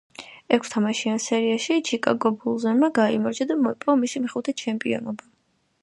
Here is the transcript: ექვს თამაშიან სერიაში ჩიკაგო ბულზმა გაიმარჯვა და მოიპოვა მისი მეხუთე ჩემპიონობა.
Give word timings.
ექვს 0.55 0.71
თამაშიან 0.75 1.19
სერიაში 1.25 1.77
ჩიკაგო 1.89 2.33
ბულზმა 2.45 2.91
გაიმარჯვა 2.99 3.49
და 3.53 3.59
მოიპოვა 3.67 3.97
მისი 4.07 4.25
მეხუთე 4.27 4.61
ჩემპიონობა. 4.65 5.31